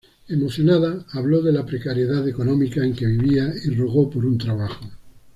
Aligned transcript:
Emocionada, 0.29 1.05
habló 1.11 1.43
de 1.43 1.51
la 1.51 1.63
precariedad 1.63 2.27
económica 2.27 2.83
en 2.83 2.95
que 2.95 3.05
vivía 3.05 3.53
y 3.63 3.69
rogó 3.75 4.09
por 4.09 4.25
un 4.25 4.39
trabajo. 4.39 4.89